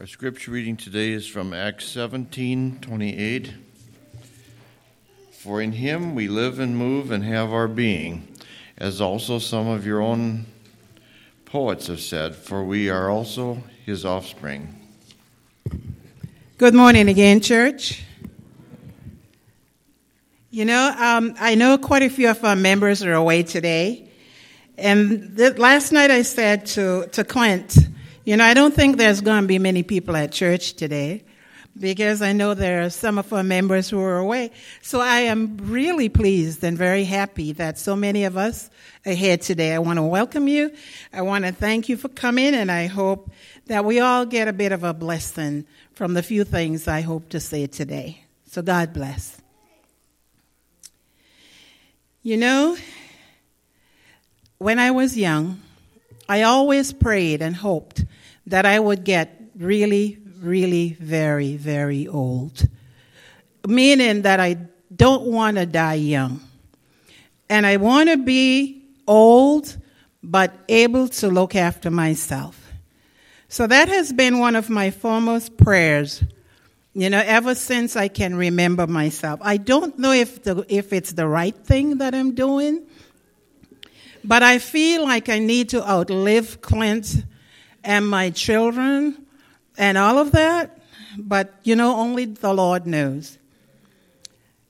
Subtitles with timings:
[0.00, 3.52] Our scripture reading today is from Acts 17 28.
[5.32, 8.26] For in him we live and move and have our being,
[8.78, 10.46] as also some of your own
[11.44, 14.74] poets have said, for we are also his offspring.
[16.56, 18.02] Good morning again, church.
[20.50, 24.08] You know, um, I know quite a few of our members are away today.
[24.78, 27.76] And th- last night I said to, to Clint,
[28.30, 31.24] you know, I don't think there's going to be many people at church today
[31.76, 34.52] because I know there are some of our members who are away.
[34.82, 38.70] So I am really pleased and very happy that so many of us
[39.04, 39.74] are here today.
[39.74, 40.70] I want to welcome you.
[41.12, 43.32] I want to thank you for coming, and I hope
[43.66, 47.30] that we all get a bit of a blessing from the few things I hope
[47.30, 48.22] to say today.
[48.46, 49.42] So God bless.
[52.22, 52.76] You know,
[54.58, 55.60] when I was young,
[56.28, 58.04] I always prayed and hoped
[58.50, 62.66] that I would get really, really very, very old.
[63.66, 64.56] Meaning that I
[64.94, 66.40] don't want to die young.
[67.48, 69.76] And I want to be old,
[70.22, 72.72] but able to look after myself.
[73.48, 76.22] So that has been one of my foremost prayers,
[76.92, 79.40] you know, ever since I can remember myself.
[79.42, 82.86] I don't know if, the, if it's the right thing that I'm doing,
[84.24, 87.24] but I feel like I need to outlive Clint
[87.84, 89.26] and my children
[89.76, 90.78] and all of that.
[91.18, 93.38] But, you know, only the Lord knows.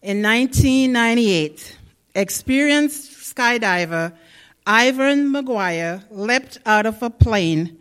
[0.03, 1.77] In 1998,
[2.15, 4.13] experienced skydiver
[4.67, 7.77] Ivan McGuire leapt out of a plane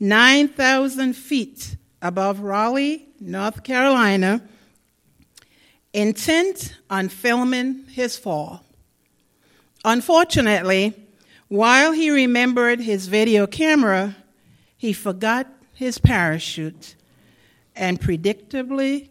[0.00, 4.40] 9,000 feet above Raleigh, North Carolina,
[5.92, 8.62] intent on filming his fall.
[9.84, 10.94] Unfortunately,
[11.48, 14.16] while he remembered his video camera,
[14.78, 16.94] he forgot his parachute
[17.76, 19.10] and predictably,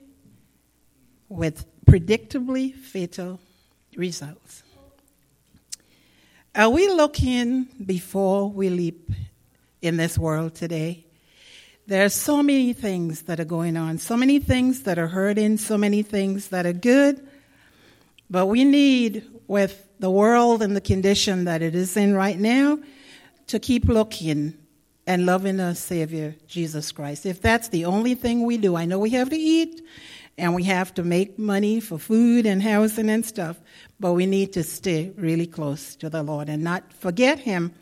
[1.29, 3.39] with predictably fatal
[3.95, 4.63] results.
[6.55, 9.11] Are we looking before we leap
[9.81, 11.05] in this world today?
[11.85, 15.57] There are so many things that are going on, so many things that are hurting,
[15.57, 17.25] so many things that are good.
[18.29, 22.79] But we need, with the world and the condition that it is in right now,
[23.47, 24.57] to keep looking
[25.07, 27.25] and loving our Savior, Jesus Christ.
[27.25, 29.81] If that's the only thing we do, I know we have to eat
[30.37, 33.57] and we have to make money for food and housing and stuff,
[33.99, 37.73] but we need to stay really close to the Lord and not forget Him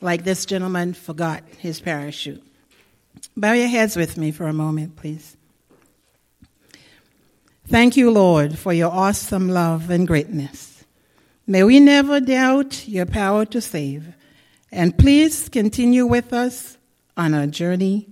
[0.00, 2.42] like this gentleman forgot his parachute.
[3.36, 5.36] Bow your heads with me for a moment, please.
[7.66, 10.84] Thank you, Lord, for your awesome love and greatness.
[11.46, 14.14] May we never doubt your power to save.
[14.70, 16.76] And please continue with us
[17.16, 18.06] on our journey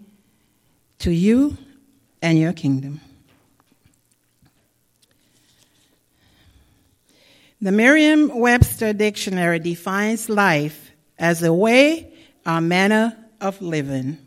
[1.01, 1.57] to you
[2.23, 3.01] and your kingdom.
[7.61, 12.13] The Merriam Webster Dictionary defines life as a way
[12.47, 14.19] or manner of living.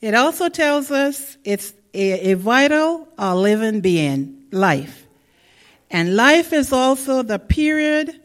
[0.00, 5.06] It also tells us it's a, a vital living being, life.
[5.90, 8.18] And life is also the period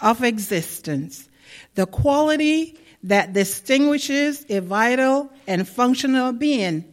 [0.00, 1.28] of existence,
[1.74, 6.84] the quality that distinguishes a vital and functional being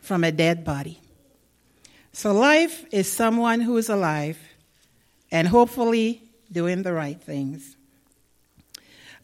[0.00, 1.00] from a dead body.
[2.12, 4.38] So, life is someone who is alive
[5.30, 7.76] and hopefully doing the right things.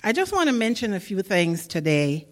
[0.04, 2.26] I just want to mention a few things today,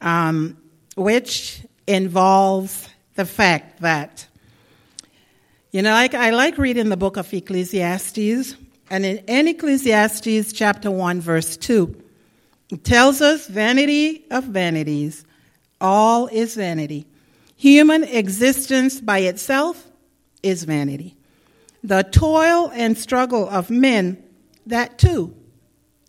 [0.00, 0.56] um,
[0.96, 4.26] which involves the fact that,
[5.70, 8.56] you know, I, I like reading the book of Ecclesiastes,
[8.88, 11.94] and in, in Ecclesiastes chapter 1, verse 2,
[12.76, 15.24] tells us vanity of vanities,
[15.80, 17.06] all is vanity.
[17.56, 19.86] Human existence by itself
[20.42, 21.16] is vanity.
[21.82, 24.22] The toil and struggle of men,
[24.66, 25.34] that too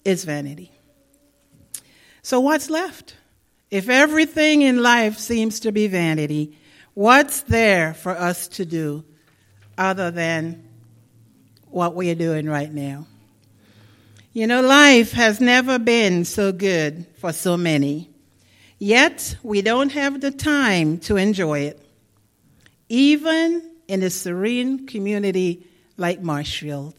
[0.05, 0.72] is vanity.
[2.22, 3.16] So, what's left?
[3.69, 6.57] If everything in life seems to be vanity,
[6.93, 9.03] what's there for us to do
[9.78, 10.67] other than
[11.69, 13.07] what we are doing right now?
[14.33, 18.09] You know, life has never been so good for so many.
[18.79, 21.85] Yet, we don't have the time to enjoy it.
[22.87, 25.67] Even in a serene community
[25.97, 26.95] like Marshfield.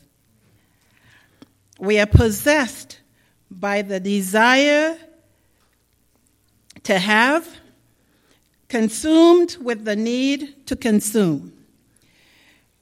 [1.79, 3.00] We are possessed
[3.50, 4.99] by the desire
[6.82, 7.49] to have,
[8.69, 11.55] consumed with the need to consume.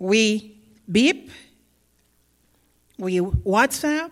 [0.01, 0.57] We
[0.91, 1.31] beep,
[2.99, 4.11] we WhatsApp,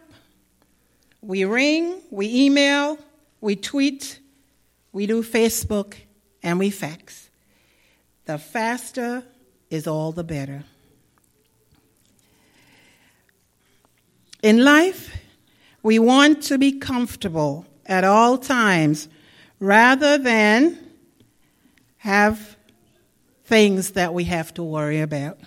[1.20, 2.98] we ring, we email,
[3.40, 4.20] we tweet,
[4.92, 5.94] we do Facebook,
[6.42, 7.30] and we fax.
[8.26, 9.24] the faster
[9.70, 10.64] is all the better.
[14.42, 15.16] In life,
[15.82, 19.08] we want to be comfortable at all times
[19.58, 20.78] rather than
[21.98, 22.56] have
[23.44, 25.38] things that we have to worry about.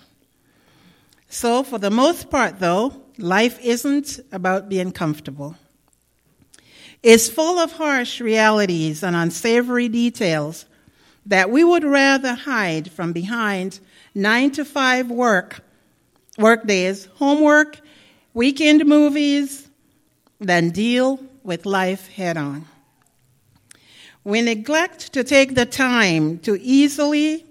[1.28, 5.56] So, for the most part, though, life isn't about being comfortable.
[7.02, 10.66] It's full of harsh realities and unsavory details
[11.26, 13.80] that we would rather hide from behind
[14.14, 15.60] nine to five work,
[16.38, 17.80] work days, homework,
[18.34, 19.68] weekend movies,
[20.40, 22.66] than deal with life head on.
[24.24, 27.44] We neglect to take the time to easily,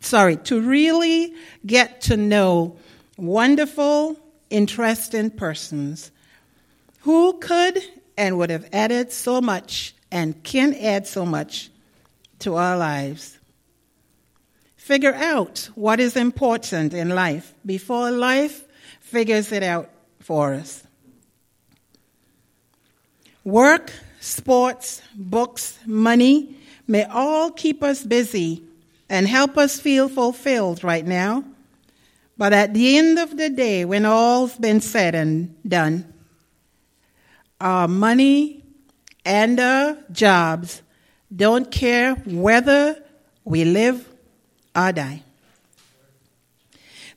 [0.00, 1.34] sorry, to really
[1.64, 2.76] get to know
[3.16, 4.18] wonderful,
[4.50, 6.10] interesting persons
[7.00, 7.82] who could
[8.18, 11.70] and would have added so much and can add so much
[12.40, 13.38] to our lives.
[14.76, 18.64] Figure out what is important in life before life
[19.00, 19.88] figures it out
[20.20, 20.82] for us.
[23.44, 26.56] Work, sports, books, money
[26.86, 28.62] may all keep us busy
[29.08, 31.44] and help us feel fulfilled right now.
[32.36, 36.12] But at the end of the day, when all's been said and done,
[37.60, 38.62] our money
[39.24, 40.82] and our jobs.
[41.34, 43.02] Don't care whether
[43.44, 44.08] we live
[44.74, 45.22] or die.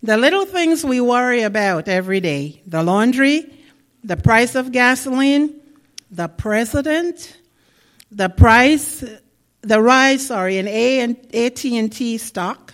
[0.03, 3.45] The little things we worry about every day the laundry,
[4.03, 5.61] the price of gasoline,
[6.09, 7.37] the president,
[8.11, 9.03] the price,
[9.61, 12.73] the rise, sorry, in A and AT&T stock,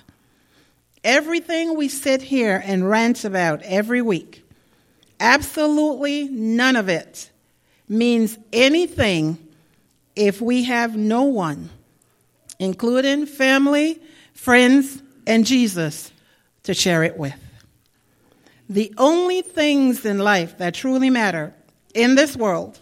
[1.03, 4.43] everything we sit here and rant about every week,
[5.19, 7.29] absolutely none of it
[7.87, 9.37] means anything
[10.15, 11.69] if we have no one,
[12.59, 14.01] including family,
[14.33, 16.11] friends, and Jesus,
[16.63, 17.35] to share it with.
[18.69, 21.53] The only things in life that truly matter
[21.93, 22.79] in this world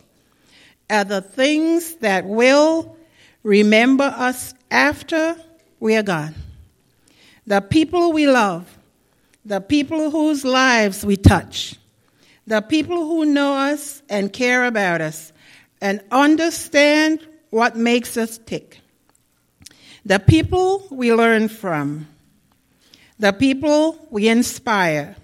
[0.90, 2.98] are the things that will
[3.44, 5.36] remember us after
[5.80, 6.34] we are gone.
[7.46, 8.78] The people we love,
[9.44, 11.76] the people whose lives we touch,
[12.48, 15.34] the people who know us and care about us
[15.82, 18.80] and understand what makes us tick,
[20.06, 22.08] the people we learn from,
[23.18, 25.16] the people we inspire,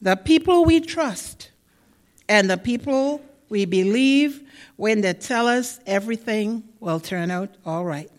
[0.00, 1.50] the people we trust,
[2.28, 4.42] and the people we believe
[4.76, 8.10] when they tell us everything will turn out all right.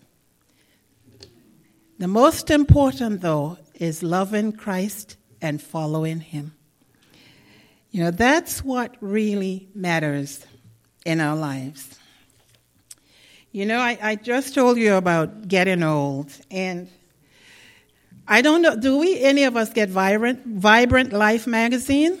[1.98, 6.54] The most important, though, is loving Christ and following Him.
[7.92, 10.44] You know, that's what really matters
[11.04, 11.98] in our lives.
[13.52, 16.88] You know, I, I just told you about getting old, and
[18.26, 22.18] I don't know, do we, any of us, get Vibrant, Vibrant Life magazine?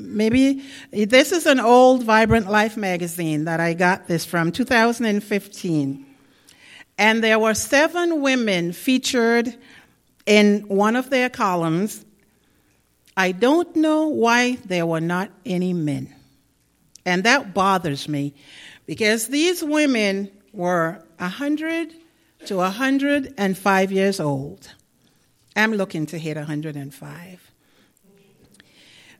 [0.00, 6.06] maybe this is an old Vibrant Life magazine that I got this from 2015.
[6.98, 9.54] And there were seven women featured
[10.26, 12.04] in one of their columns.
[13.16, 16.14] I don't know why there were not any men.
[17.04, 18.34] And that bothers me
[18.86, 21.94] because these women were 100
[22.46, 24.74] to 105 years old.
[25.56, 27.50] I'm looking to hit 105.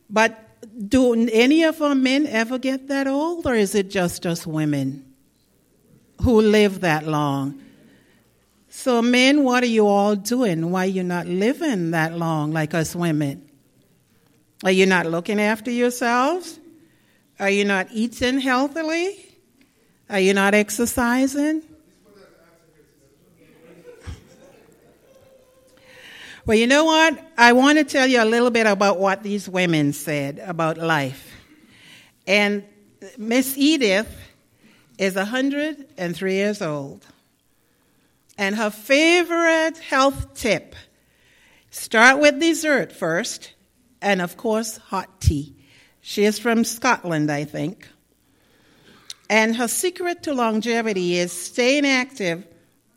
[0.08, 0.48] But
[0.88, 5.04] do any of our men ever get that old, or is it just us women
[6.22, 7.60] who live that long?
[8.68, 10.70] So, men, what are you all doing?
[10.70, 13.49] Why are you not living that long like us women?
[14.62, 16.58] Are you not looking after yourselves?
[17.38, 19.16] Are you not eating healthily?
[20.10, 21.62] Are you not exercising?
[26.46, 27.18] Well, you know what?
[27.38, 31.30] I want to tell you a little bit about what these women said about life.
[32.26, 32.64] And
[33.16, 34.14] Miss Edith
[34.98, 37.06] is 103 years old.
[38.36, 40.74] And her favorite health tip
[41.70, 43.52] start with dessert first,
[44.02, 45.54] and of course, hot tea.
[46.00, 47.88] She is from Scotland, I think.
[49.28, 52.44] And her secret to longevity is staying active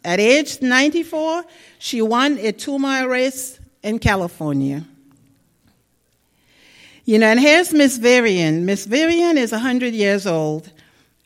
[0.06, 1.46] at age 94,
[1.80, 4.84] she won a two mile race in California.
[7.06, 8.66] You know, and here's Miss Vivian.
[8.66, 10.72] Miss Vivian is 100 years old,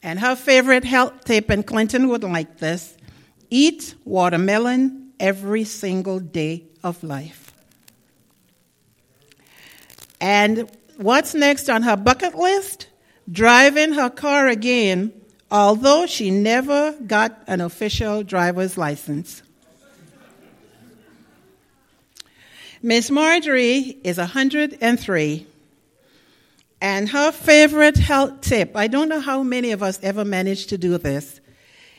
[0.04, 2.98] and her favorite health tip, and Clinton would like this
[3.50, 7.47] eat watermelon every single day of life.
[10.20, 12.88] And what's next on her bucket list?
[13.32, 15.14] Driving her car again
[15.50, 19.42] although she never got an official driver's license.
[22.82, 25.48] Miss Marjorie is 103.
[26.80, 30.78] And her favorite health tip, I don't know how many of us ever managed to
[30.78, 31.42] do this,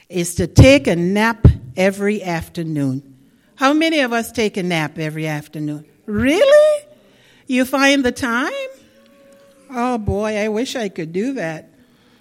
[0.08, 1.46] is to take a nap
[1.76, 3.16] every afternoon.
[3.56, 5.84] How many of us take a nap every afternoon?
[6.06, 6.87] Really?
[7.48, 8.52] You find the time?
[9.70, 11.70] Oh boy, I wish I could do that.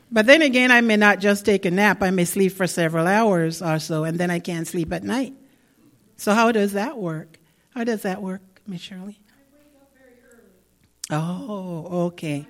[0.10, 3.05] But then again, I may not just take a nap, I may sleep for several
[3.05, 5.34] hours or so, and then I can't sleep at night.
[6.15, 7.38] So, how does that work?
[7.75, 9.19] How does that work, Miss Shirley?
[9.29, 11.29] I wake up very early.
[11.91, 12.48] Oh, okay.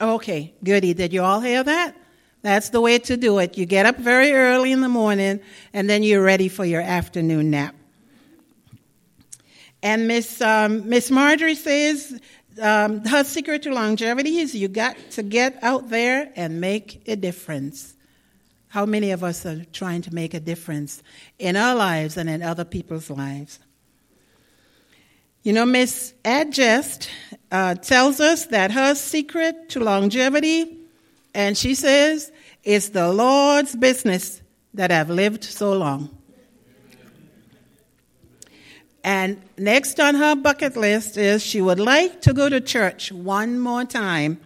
[0.00, 0.92] Okay, goody.
[0.92, 1.96] Did you all hear that?
[2.42, 3.56] That's the way to do it.
[3.56, 5.40] You get up very early in the morning,
[5.72, 7.74] and then you're ready for your afternoon nap.
[9.82, 12.20] And Miss um, Miss Marjorie says
[12.60, 17.16] um, her secret to longevity is you got to get out there and make a
[17.16, 17.94] difference.
[18.68, 21.02] How many of us are trying to make a difference
[21.38, 23.60] in our lives and in other people's lives?
[25.42, 27.08] You know, Miss Adjust
[27.50, 30.76] uh, tells us that her secret to longevity,
[31.32, 32.30] and she says,
[32.64, 34.42] it's the Lord's business
[34.74, 36.17] that I've lived so long.
[39.08, 43.58] And next on her bucket list is she would like to go to church one
[43.58, 44.38] more time,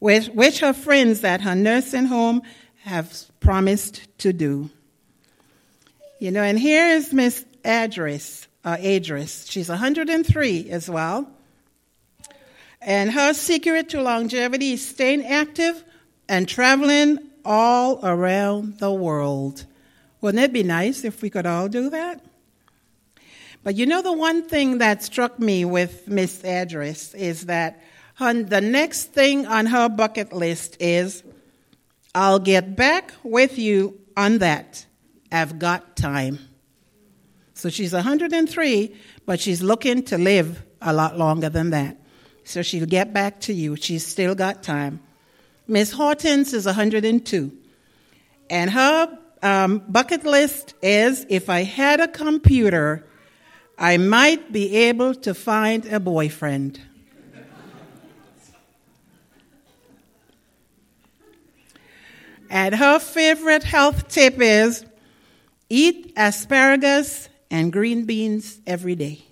[0.00, 2.42] which, which her friends at her nursing home
[2.82, 4.68] have promised to do.
[6.18, 9.50] You know, and here is Miss Adris, uh, Adris.
[9.50, 11.26] She's 103 as well.
[12.82, 15.82] And her secret to longevity is staying active
[16.28, 19.64] and traveling all around the world.
[20.20, 22.22] Wouldn't it be nice if we could all do that?
[23.62, 27.80] But you know, the one thing that struck me with Miss Adris is that
[28.16, 31.22] her, the next thing on her bucket list is
[32.14, 34.84] I'll get back with you on that.
[35.30, 36.38] I've got time.
[37.54, 41.96] So she's 103, but she's looking to live a lot longer than that.
[42.44, 43.76] So she'll get back to you.
[43.76, 45.00] She's still got time.
[45.68, 47.52] Miss Hortons is 102.
[48.50, 53.06] And her um, bucket list is if I had a computer,
[53.82, 56.80] I might be able to find a boyfriend.
[62.48, 64.84] and her favorite health tip is
[65.68, 69.24] eat asparagus and green beans every day.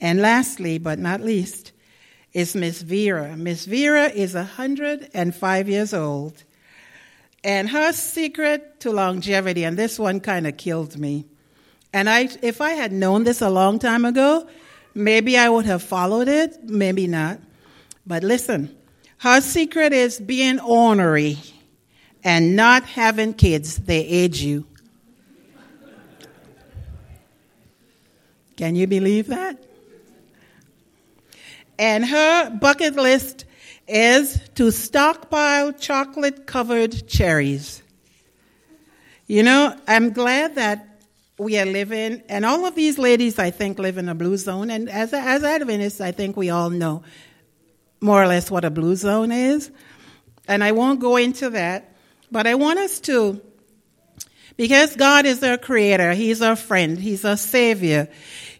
[0.00, 1.72] And lastly, but not least,
[2.32, 3.36] is Miss Vera.
[3.36, 6.44] Miss Vera is 105 years old.
[7.42, 11.26] And her secret to longevity, and this one kind of killed me.
[11.94, 14.48] And I, if I had known this a long time ago,
[14.96, 17.38] maybe I would have followed it, maybe not.
[18.04, 18.76] But listen,
[19.18, 21.38] her secret is being ornery
[22.24, 23.76] and not having kids.
[23.76, 24.66] They age you.
[28.56, 29.62] Can you believe that?
[31.78, 33.44] And her bucket list
[33.86, 37.84] is to stockpile chocolate covered cherries.
[39.28, 40.93] You know, I'm glad that
[41.38, 44.70] we are living, and all of these ladies, I think, live in a blue zone.
[44.70, 47.02] And as, as Adventists, I think we all know
[48.00, 49.70] more or less what a blue zone is.
[50.46, 51.96] And I won't go into that,
[52.30, 53.40] but I want us to,
[54.56, 58.08] because God is our creator, He's our friend, He's our savior.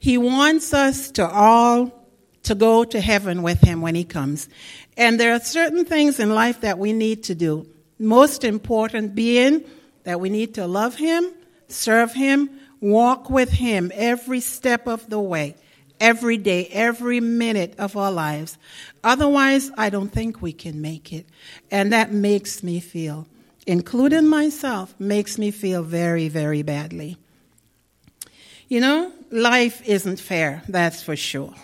[0.01, 2.05] He wants us to all
[2.45, 4.49] to go to heaven with him when he comes.
[4.97, 7.67] And there are certain things in life that we need to do.
[7.99, 9.65] Most important being
[10.05, 11.33] that we need to love him,
[11.69, 12.51] serve him,
[12.81, 15.57] walk with him every step of the way,
[16.01, 18.59] every day, every minute of our lives.
[19.03, 21.27] Otherwise, I don't think we can make it.
[21.71, 23.27] And that makes me feel,
[23.67, 27.17] including myself, makes me feel very, very badly.
[28.69, 31.55] You know, life isn't fair, that's for sure.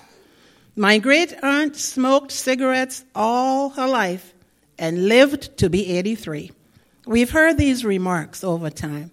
[0.77, 4.33] My great aunt smoked cigarettes all her life
[4.79, 6.53] and lived to be 83.
[7.07, 9.11] We've heard these remarks over time.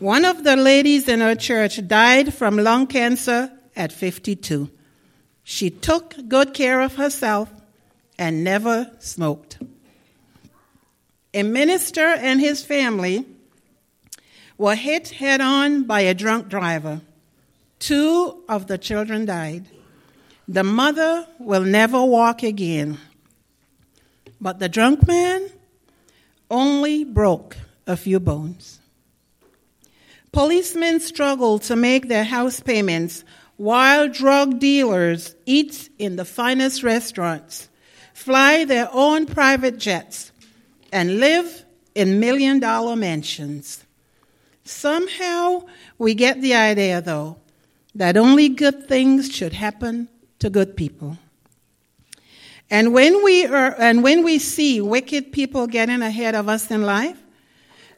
[0.00, 4.68] One of the ladies in her church died from lung cancer at 52.
[5.44, 7.48] She took good care of herself
[8.18, 9.58] and never smoked.
[11.32, 13.24] A minister and his family
[14.58, 17.00] were hit head on by a drunk driver.
[17.78, 19.66] Two of the children died.
[20.48, 22.98] The mother will never walk again.
[24.40, 25.50] But the drunk man
[26.50, 28.80] only broke a few bones.
[30.34, 33.24] Policemen struggle to make their house payments
[33.56, 37.68] while drug dealers eat in the finest restaurants,
[38.14, 40.32] fly their own private jets,
[40.92, 41.64] and live
[41.94, 43.84] in million dollar mansions.
[44.64, 45.66] Somehow
[45.98, 47.36] we get the idea, though,
[47.94, 50.08] that only good things should happen
[50.40, 51.16] to good people.
[52.68, 56.82] And when we are, and when we see wicked people getting ahead of us in
[56.82, 57.23] life,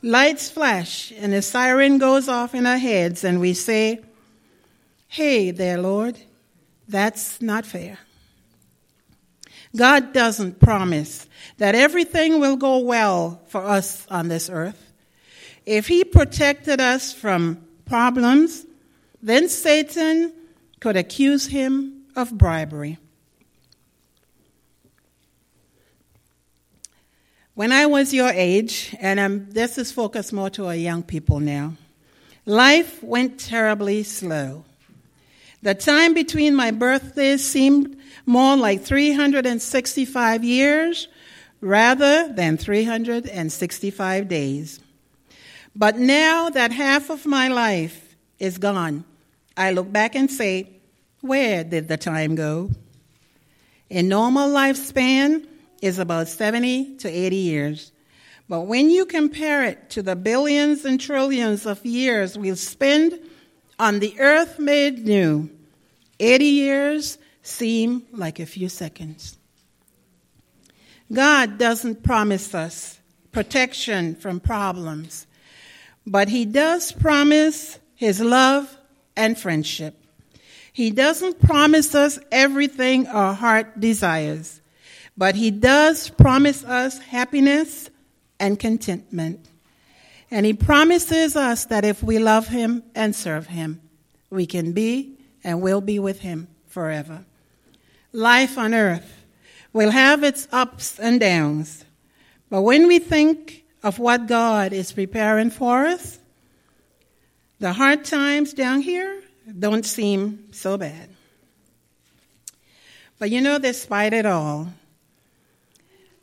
[0.03, 4.01] lights flash and a siren goes off in our heads and we say,
[5.09, 6.19] Hey there, Lord,
[6.89, 7.99] that's not fair.
[9.75, 11.27] God doesn't promise
[11.59, 14.93] that everything will go well for us on this earth.
[15.65, 18.65] If He protected us from problems,
[19.23, 20.33] then Satan
[20.81, 22.99] could accuse Him of bribery.
[27.57, 31.41] When I was your age, and I'm, this is focused more to our young people
[31.41, 31.73] now,
[32.45, 34.67] life went terribly slow.
[35.63, 37.97] The time between my birthdays seemed
[38.27, 41.09] more like 365 years
[41.63, 44.81] rather than 365 days.
[45.75, 49.03] But now that half of my life is gone,
[49.57, 50.69] I look back and say,
[51.23, 52.69] where did the time go?
[53.89, 55.47] In normal lifespan
[55.87, 57.93] is about 70 to 80 years.
[58.49, 63.19] But when you compare it to the billions and trillions of years we'll spend
[63.79, 65.51] on the earth made new,
[66.21, 69.39] 80 years seem like a few seconds.
[71.13, 72.99] God doesn't promise us
[73.33, 75.27] protection from problems,
[76.07, 78.77] but He does promise His love
[79.17, 79.95] and friendship.
[80.73, 84.61] He doesn't promise us everything our heart desires,
[85.17, 87.91] but He does promise us happiness
[88.39, 89.49] and contentment.
[90.31, 93.81] And He promises us that if we love Him and serve Him,
[94.31, 97.25] we can be and will be with Him forever.
[98.13, 99.25] Life on earth
[99.73, 101.85] will have its ups and downs,
[102.49, 106.19] but when we think of what God is preparing for us,
[107.59, 109.23] the hard times down here
[109.59, 111.09] don't seem so bad.
[113.19, 114.69] But you know, despite it all,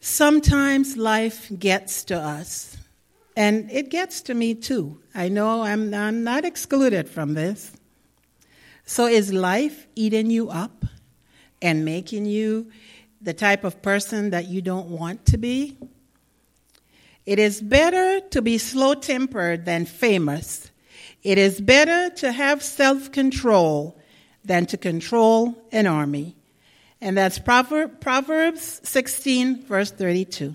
[0.03, 2.75] sometimes life gets to us.
[3.37, 4.99] And it gets to me too.
[5.15, 7.71] I know I'm, I'm not excluded from this.
[8.85, 10.85] So is life eating you up
[11.61, 12.69] and making you
[13.21, 15.77] the type of person that you don't want to be?
[17.25, 20.69] It is better to be slow tempered than famous.
[21.23, 23.97] It is better to have self control
[24.43, 26.35] than to control an army.
[27.03, 30.53] And that's Proverbs 16, verse 32.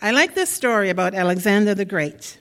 [0.00, 2.38] I like this story about Alexander the Great.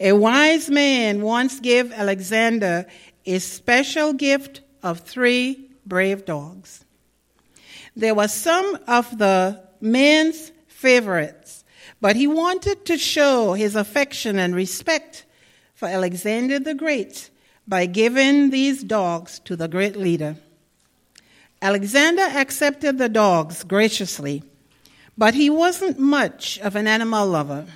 [0.00, 2.86] A wise man once gave Alexander
[3.26, 6.82] a special gift of three brave dogs.
[7.94, 11.62] They were some of the man's favorites,
[12.00, 15.26] but he wanted to show his affection and respect
[15.74, 17.28] for Alexander the Great
[17.66, 20.36] by giving these dogs to the great leader.
[21.60, 24.42] Alexander accepted the dogs graciously,
[25.16, 27.66] but he wasn't much of an animal lover.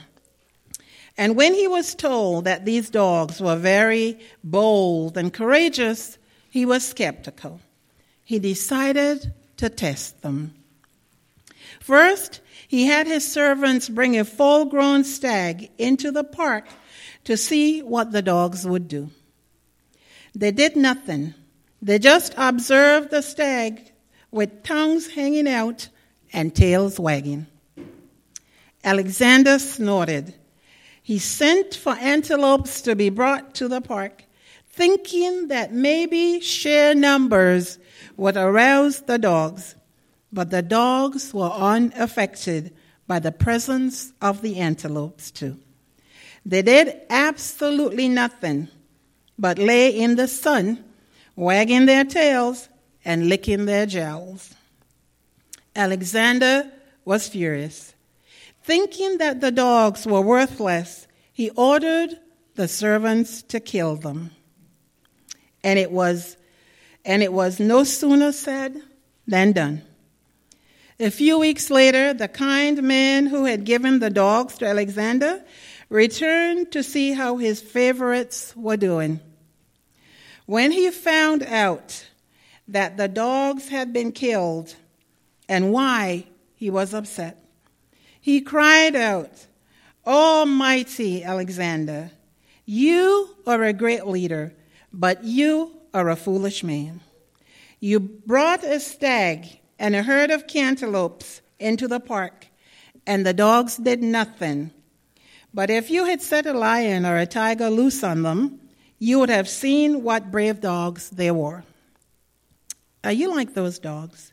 [1.18, 6.16] And when he was told that these dogs were very bold and courageous,
[6.48, 7.60] he was skeptical.
[8.24, 10.54] He decided to test them.
[11.80, 16.66] First, he had his servants bring a full grown stag into the park
[17.24, 19.10] to see what the dogs would do.
[20.34, 21.34] They did nothing.
[21.82, 23.92] They just observed the stag
[24.30, 25.88] with tongues hanging out
[26.32, 27.46] and tails wagging.
[28.84, 30.34] Alexander snorted
[31.02, 34.24] he sent for antelopes to be brought to the park,
[34.68, 37.78] thinking that maybe sheer numbers
[38.16, 39.74] would arouse the dogs.
[40.32, 42.72] But the dogs were unaffected
[43.06, 45.58] by the presence of the antelopes, too.
[46.46, 48.68] They did absolutely nothing
[49.38, 50.84] but lay in the sun,
[51.36, 52.68] wagging their tails
[53.04, 54.54] and licking their jowls.
[55.74, 56.70] Alexander
[57.04, 57.94] was furious.
[58.62, 62.10] Thinking that the dogs were worthless, he ordered
[62.54, 64.30] the servants to kill them.
[65.64, 66.36] And it was
[67.04, 68.80] and it was no sooner said
[69.26, 69.82] than done.
[71.00, 75.42] A few weeks later, the kind man who had given the dogs to Alexander
[75.88, 79.18] returned to see how his favorites were doing.
[80.46, 82.06] When he found out
[82.68, 84.74] that the dogs had been killed
[85.48, 87.38] and why, he was upset.
[88.20, 89.46] He cried out,
[90.06, 92.10] Almighty Alexander,
[92.64, 94.52] you are a great leader,
[94.92, 97.00] but you are a foolish man.
[97.80, 102.46] You brought a stag and a herd of cantaloupes into the park,
[103.06, 104.70] and the dogs did nothing.
[105.52, 108.60] But if you had set a lion or a tiger loose on them,
[109.02, 111.64] you would have seen what brave dogs they were.
[113.02, 114.32] Are you like those dogs?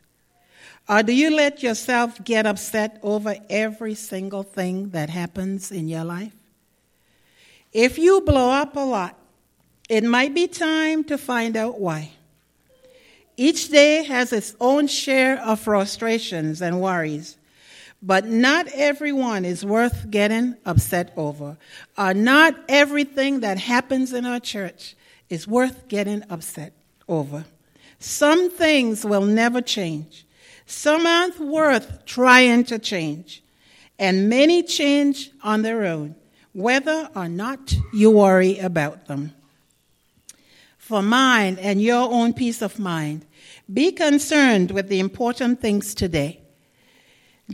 [0.88, 6.04] Or do you let yourself get upset over every single thing that happens in your
[6.04, 6.32] life?
[7.72, 9.18] If you blow up a lot,
[9.88, 12.12] it might be time to find out why.
[13.36, 17.36] Each day has its own share of frustrations and worries,
[18.02, 21.58] but not everyone is worth getting upset over.
[21.98, 24.96] Or not everything that happens in our church
[25.28, 26.72] is worth getting upset
[27.08, 27.44] over.
[27.98, 30.24] Some things will never change.
[30.66, 33.42] Some aren't worth trying to change.
[33.98, 36.14] And many change on their own,
[36.54, 39.34] whether or not you worry about them.
[40.78, 43.26] For mine and your own peace of mind,
[43.72, 46.39] be concerned with the important things today.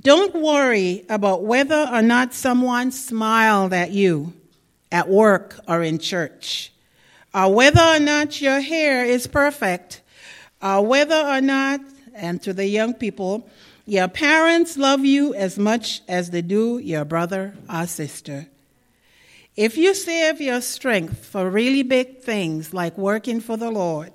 [0.02, 4.34] Don't worry about whether or not someone smiled at you
[4.92, 6.72] at work or in church,
[7.34, 10.02] or whether or not your hair is perfect,
[10.62, 11.80] or whether or not,
[12.14, 13.48] and to the young people,
[13.86, 18.46] your parents love you as much as they do your brother or sister.
[19.56, 24.12] If you save your strength for really big things like working for the Lord,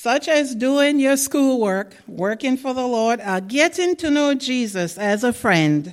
[0.00, 5.24] such as doing your schoolwork, working for the Lord, or getting to know Jesus as
[5.24, 5.92] a friend,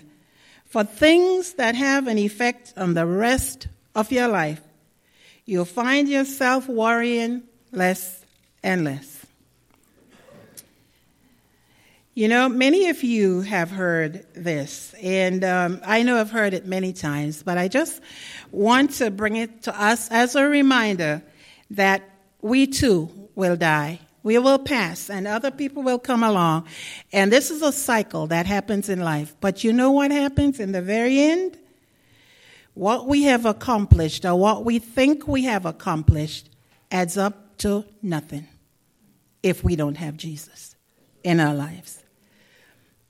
[0.68, 4.62] for things that have an effect on the rest of your life,
[5.46, 7.42] you'll find yourself worrying
[7.72, 8.24] less
[8.62, 9.26] and less.
[12.14, 16.68] You know, many of you have heard this, and um, I know I've heard it
[16.68, 18.02] many times, but I just
[18.52, 21.24] want to bring it to us as a reminder
[21.72, 22.08] that
[22.44, 24.00] we too will die.
[24.24, 26.66] We will pass, and other people will come along.
[27.14, 29.36] And this is a cycle that happens in life.
[29.40, 31.60] But you know what happens in the very end?
[32.74, 36.50] What we have accomplished, or what we think we have accomplished,
[36.90, 38.48] adds up to nothing
[39.44, 40.76] if we don't have Jesus
[41.24, 42.04] in our lives.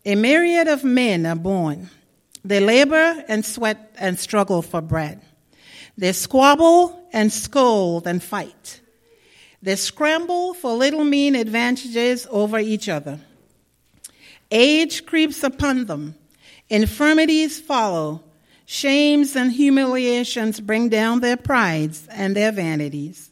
[0.06, 1.90] A myriad of men are born.
[2.44, 5.22] They labor and sweat and struggle for bread.
[5.98, 8.82] They squabble and scold and fight.
[9.66, 13.20] They scramble for little mean advantages over each other.
[14.52, 16.14] Age creeps upon them.
[16.70, 18.22] Infirmities follow.
[18.68, 23.32] Shames and humiliations bring down their prides and their vanities.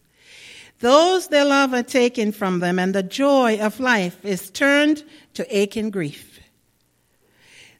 [0.79, 5.03] Those they love are taken from them, and the joy of life is turned
[5.35, 6.39] to aching grief.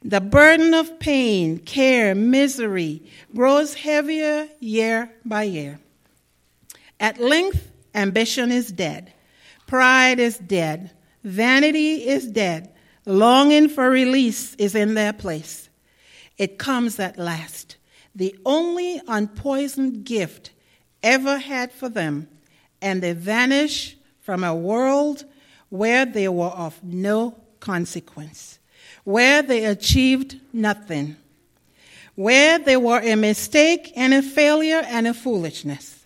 [0.04, 3.02] The burden of pain, care, misery
[3.36, 5.80] grows heavier year by year.
[7.00, 9.14] At length, Ambition is dead.
[9.68, 10.92] Pride is dead.
[11.24, 12.72] Vanity is dead.
[13.06, 15.70] Longing for release is in their place.
[16.38, 17.78] It comes at last.
[18.16, 20.52] The only unpoisoned gift
[21.02, 22.28] ever had for them,
[22.82, 25.26] and they vanish from a world
[25.70, 28.60] where they were of no consequence,
[29.04, 31.18] where they achieved nothing,
[32.16, 36.03] where they were a mistake and a failure and a foolishness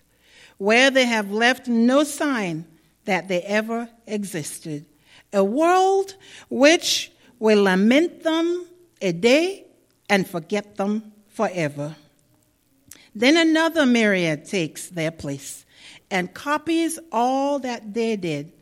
[0.58, 2.66] where they have left no sign
[3.04, 4.84] that they ever existed.
[5.32, 6.14] A world
[6.50, 8.66] which will lament them
[9.00, 9.64] a day
[10.10, 11.96] and forget them forever.
[13.14, 15.64] Then another myriad takes their place
[16.10, 18.52] and copies all that they did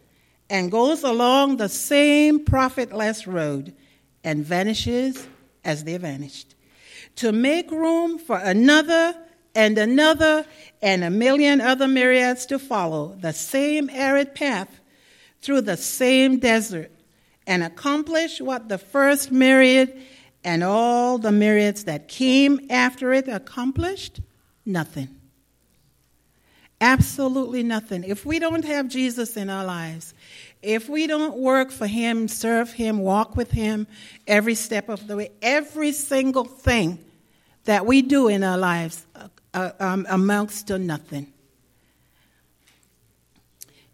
[0.49, 3.75] and goes along the same profitless road
[4.23, 5.27] and vanishes
[5.65, 6.55] as they vanished.
[7.17, 9.15] To make room for another
[9.57, 10.45] and another
[10.83, 14.81] and a million other myriads to follow the same arid path
[15.41, 16.93] through the same desert
[17.47, 19.99] and accomplish what the first myriad
[20.45, 24.21] and all the myriads that came after it accomplished?
[24.67, 25.09] Nothing.
[26.79, 28.05] Absolutely nothing.
[28.05, 30.13] If we don't have Jesus in our lives,
[30.61, 33.87] if we don't work for Him, serve Him, walk with Him
[34.27, 36.99] every step of the way, every single thing
[37.65, 39.07] that we do in our lives
[39.57, 41.33] uh, um, amounts to nothing.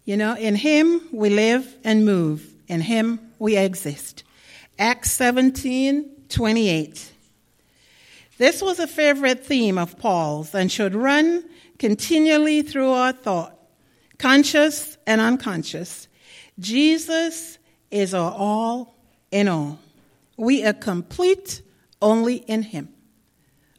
[0.05, 4.23] You know, in Him we live and move, in Him we exist.
[4.77, 7.11] Acts 17 28.
[8.37, 11.43] This was a favorite theme of Paul's and should run
[11.77, 13.57] continually through our thought,
[14.17, 16.07] conscious and unconscious.
[16.59, 17.59] Jesus
[17.91, 18.95] is our all
[19.31, 19.79] in all.
[20.35, 21.61] We are complete
[22.01, 22.92] only in Him.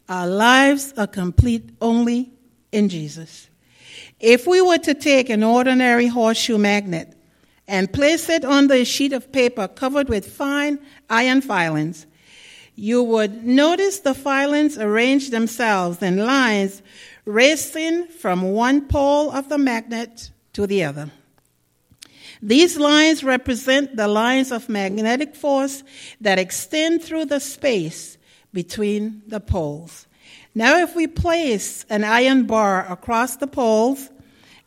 [0.08, 2.32] Our lives are complete only
[2.72, 3.48] in Jesus.
[4.20, 7.14] If we were to take an ordinary horseshoe magnet
[7.66, 12.06] and place it on a sheet of paper covered with fine iron filings,
[12.74, 16.82] you would notice the filings arrange themselves in lines
[17.24, 21.10] racing from one pole of the magnet to the other.
[22.42, 25.82] These lines represent the lines of magnetic force
[26.20, 28.18] that extend through the space
[28.54, 30.06] between the poles.
[30.54, 34.08] Now, if we place an iron bar across the poles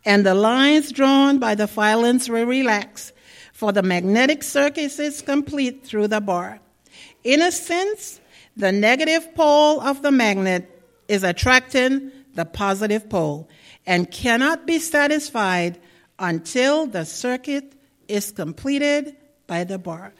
[0.04, 3.12] and the lines drawn by the filings will relax,
[3.52, 6.60] for the magnetic circuit is complete through the bar.
[7.24, 8.20] In a sense,
[8.56, 10.70] the negative pole of the magnet
[11.08, 13.48] is attracting the positive pole
[13.86, 15.80] and cannot be satisfied
[16.18, 17.72] until the circuit
[18.06, 20.12] is completed by the bar.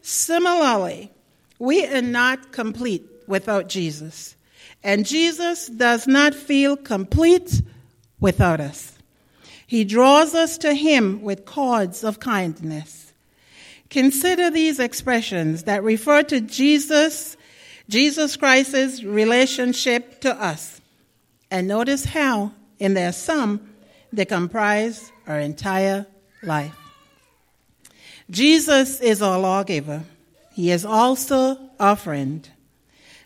[0.00, 1.12] Similarly,
[1.58, 4.36] we are not complete without Jesus.
[4.82, 7.62] And Jesus does not feel complete
[8.20, 8.92] without us.
[9.66, 13.12] He draws us to Him with cords of kindness.
[13.90, 17.36] Consider these expressions that refer to Jesus,
[17.88, 20.80] Jesus Christ's relationship to us.
[21.50, 23.74] And notice how, in their sum,
[24.12, 26.06] they comprise our entire
[26.42, 26.76] life.
[28.30, 30.02] Jesus is our lawgiver.
[30.52, 32.48] He is also our friend.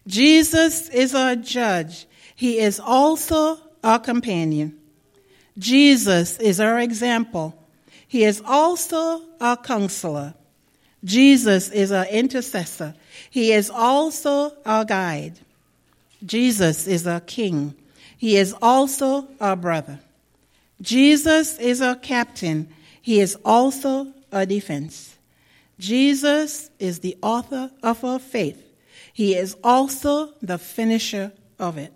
[0.07, 2.07] Jesus is our judge.
[2.35, 4.79] He is also our companion.
[5.59, 7.55] Jesus is our example.
[8.09, 10.35] He is also our counselor.
[11.05, 12.95] Jesus is our intercessor.
[13.31, 15.39] He is also our guide.
[16.25, 17.75] Jesus is our king.
[18.17, 20.01] He is also our brother.
[20.83, 22.69] Jesus is our captain.
[23.01, 25.17] He is also our defense.
[25.79, 28.70] Jesus is the author of our faith.
[29.21, 31.93] He is also the finisher of it.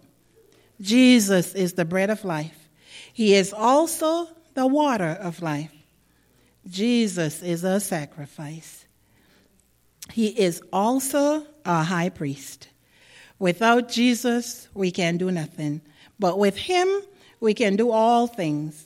[0.78, 2.68] Jesus is the bread of life.
[3.14, 5.72] He is also the water of life.
[6.68, 8.84] Jesus is a sacrifice.
[10.12, 12.68] He is also a high priest.
[13.38, 15.80] Without Jesus, we can do nothing,
[16.18, 16.86] but with him,
[17.40, 18.84] we can do all things.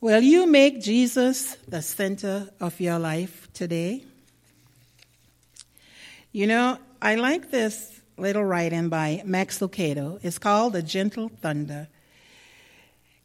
[0.00, 4.02] Will you make Jesus the center of your life today?
[6.32, 10.18] You know, I like this little writing by Max Lucado.
[10.22, 11.88] It's called The Gentle Thunder.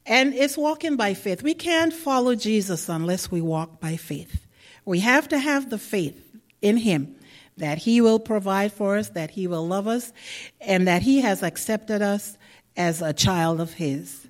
[0.05, 1.41] And it's walking by faith.
[1.41, 4.45] We can't follow Jesus unless we walk by faith.
[4.83, 6.21] We have to have the faith
[6.61, 7.15] in Him
[7.55, 10.11] that He will provide for us, that He will love us,
[10.59, 12.37] and that He has accepted us
[12.75, 14.27] as a child of His.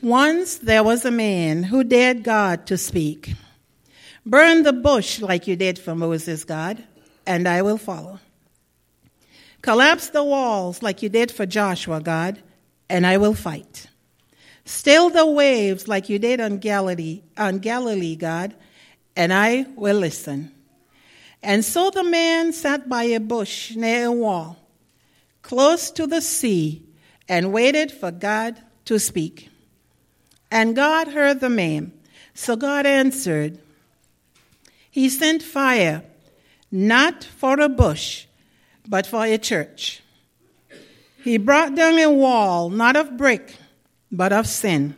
[0.00, 3.34] Once there was a man who dared God to speak.
[4.24, 6.82] Burn the bush like you did for Moses, God,
[7.26, 8.20] and I will follow.
[9.64, 12.42] Collapse the walls like you did for Joshua, God,
[12.90, 13.86] and I will fight.
[14.66, 18.54] Still the waves like you did on Galilee, on Galilee, God,
[19.16, 20.52] and I will listen.
[21.42, 24.58] And so the man sat by a bush near a wall,
[25.40, 26.82] close to the sea,
[27.26, 29.48] and waited for God to speak.
[30.50, 31.90] And God heard the man.
[32.34, 33.58] So God answered,
[34.90, 36.02] He sent fire,
[36.70, 38.26] not for a bush,
[38.86, 40.02] but for a church.
[41.22, 43.56] He brought down a wall, not of brick,
[44.12, 44.94] but of sin.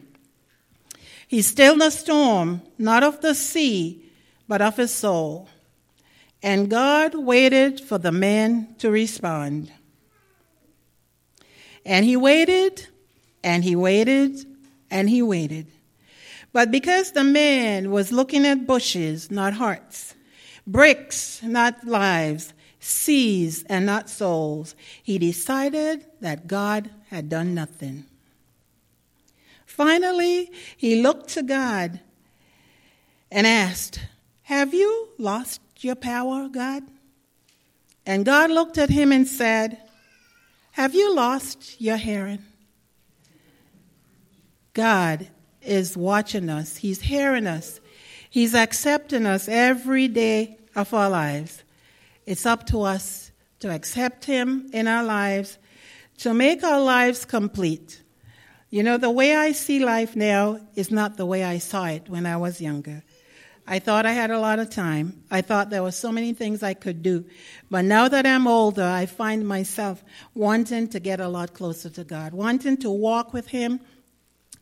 [1.29, 4.03] He stilled a storm, not of the sea,
[4.49, 5.49] but of his soul.
[6.42, 9.72] And God waited for the man to respond.
[11.85, 12.88] And he waited,
[13.42, 14.44] and he waited,
[14.90, 15.68] and he waited.
[16.53, 20.14] But because the man was looking at bushes, not hearts,
[20.66, 22.53] bricks, not lives,
[22.87, 28.05] seas and not souls, he decided that God had done nothing.
[29.66, 32.01] Finally, he looked to God
[33.31, 34.01] and asked,
[34.44, 36.85] Have you lost your power, God?
[38.07, 39.79] And God looked at him and said,
[40.72, 42.44] Have you lost your hearing?
[44.72, 45.29] God
[45.61, 47.81] is watching us, He's hearing us,
[48.31, 51.64] He's accepting us every day of our lives.
[52.27, 55.59] It's up to us to accept Him in our lives,
[56.19, 58.03] to make our lives complete.
[58.69, 62.09] You know, the way I see life now is not the way I saw it
[62.09, 63.05] when I was younger.
[63.69, 65.23] I thought I had a lot of time.
[65.31, 67.25] I thought there were so many things I could do.
[67.71, 72.05] But now that I'm older, I find myself wanting to get a lot closer to
[72.05, 73.81] God, wanting to walk with Him,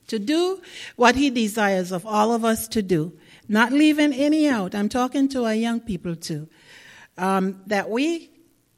[0.07, 0.61] to do
[0.97, 3.13] what He desires of all of us to do,
[3.49, 4.75] not leaving any out.
[4.75, 6.49] I'm talking to our young people too
[7.17, 8.31] um, that we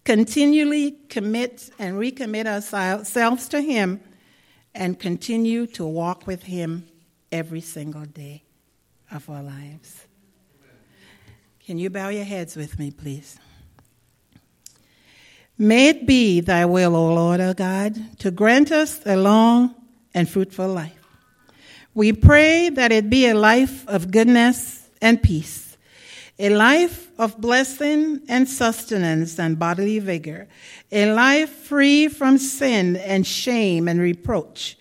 [0.04, 4.00] continually commit and recommit ourselves to Him
[4.74, 6.86] and continue to walk with Him
[7.32, 8.44] every single day
[9.10, 10.06] of our lives.
[11.64, 13.38] Can you bow your heads with me, please?
[15.58, 19.74] May it be thy will, O Lord our God, to grant us a long
[20.14, 20.92] and fruitful life.
[21.94, 25.65] We pray that it be a life of goodness and peace,
[26.38, 30.46] a life of blessing and sustenance and bodily vigor,
[30.92, 34.76] a life free from sin and shame and reproach,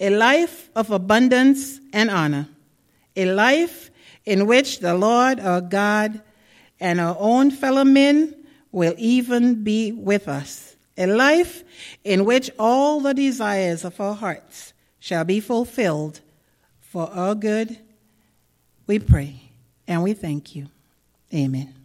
[0.00, 2.48] a life of abundance and honor,
[3.14, 3.90] a life
[4.24, 6.20] in which the Lord our God
[6.80, 8.34] and our own fellow men
[8.72, 11.62] will even be with us, a life
[12.02, 16.20] in which all the desires of our hearts shall be fulfilled.
[16.80, 17.78] For our good,
[18.86, 19.40] we pray
[19.86, 20.68] and we thank you.
[21.34, 21.75] Amen.